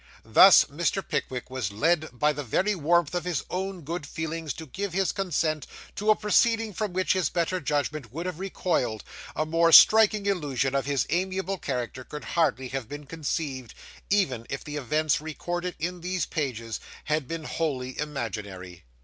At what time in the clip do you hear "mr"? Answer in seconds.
0.65-1.07